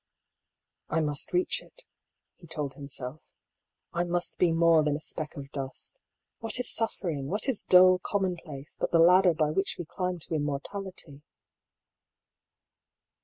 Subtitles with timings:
[0.87, 1.83] "I must reach it,"
[2.37, 3.21] he told himself."
[3.93, 5.95] I must be more than a speck of dust.
[6.39, 10.33] What is suffering, what is dull commonplace, but the ladder by which we climb to
[10.33, 11.21] immortality